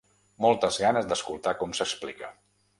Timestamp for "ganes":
0.85-1.11